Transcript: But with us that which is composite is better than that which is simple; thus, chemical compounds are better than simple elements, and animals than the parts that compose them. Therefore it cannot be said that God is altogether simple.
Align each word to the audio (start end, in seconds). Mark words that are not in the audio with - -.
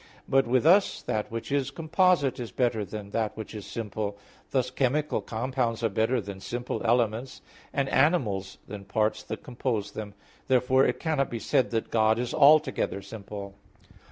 But 0.27 0.47
with 0.47 0.65
us 0.65 0.99
that 1.03 1.29
which 1.29 1.51
is 1.51 1.69
composite 1.69 2.39
is 2.39 2.51
better 2.51 2.83
than 2.83 3.11
that 3.11 3.37
which 3.37 3.53
is 3.53 3.67
simple; 3.67 4.17
thus, 4.49 4.71
chemical 4.71 5.21
compounds 5.21 5.83
are 5.83 5.89
better 5.89 6.19
than 6.19 6.39
simple 6.39 6.81
elements, 6.83 7.43
and 7.71 7.87
animals 7.87 8.57
than 8.67 8.81
the 8.81 8.85
parts 8.87 9.21
that 9.21 9.43
compose 9.43 9.91
them. 9.91 10.15
Therefore 10.47 10.87
it 10.87 10.99
cannot 10.99 11.29
be 11.29 11.37
said 11.37 11.69
that 11.69 11.91
God 11.91 12.17
is 12.17 12.33
altogether 12.33 13.03
simple. 13.03 13.53